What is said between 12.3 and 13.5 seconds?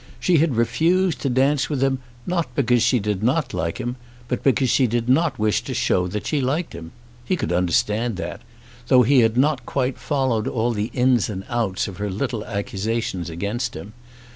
accusations